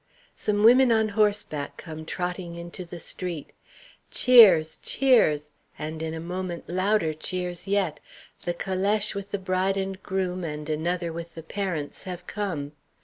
[0.35, 3.53] Some women on horseback come trotting into the street.
[4.09, 4.79] Cheers!
[4.81, 5.51] cheers!
[5.77, 7.99] and in a moment louder cheers yet
[8.41, 12.71] the calèche with the bride and groom and another with the parents have come.